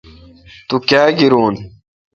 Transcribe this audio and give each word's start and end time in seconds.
تو 0.67 0.75
کاں 0.87 1.07
گیرون۔ 1.17 1.55